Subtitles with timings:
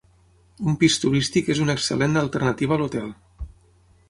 [0.71, 3.15] Un pis turístic és una excel·lent alternativa a l'hotel.